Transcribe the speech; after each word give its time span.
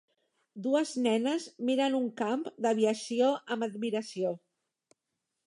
Dues 0.67 0.93
nenes 1.07 1.45
miren 1.67 1.99
un 1.99 2.07
camp 2.23 2.47
d'aviació 2.67 3.29
amb 3.57 3.69
admiració. 3.71 4.35